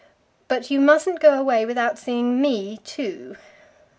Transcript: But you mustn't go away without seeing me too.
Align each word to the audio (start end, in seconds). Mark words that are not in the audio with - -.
But 0.47 0.71
you 0.71 0.79
mustn't 0.81 1.19
go 1.19 1.39
away 1.39 1.63
without 1.63 1.95
seeing 1.99 2.41
me 2.41 2.77
too. 2.79 3.37